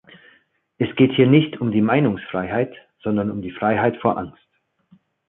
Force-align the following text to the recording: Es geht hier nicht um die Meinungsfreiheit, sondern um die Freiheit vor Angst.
Es 0.79 0.95
geht 0.95 1.11
hier 1.13 1.27
nicht 1.27 1.61
um 1.61 1.71
die 1.71 1.83
Meinungsfreiheit, 1.83 2.73
sondern 3.03 3.29
um 3.29 3.43
die 3.43 3.51
Freiheit 3.51 3.97
vor 3.97 4.17
Angst. 4.17 4.49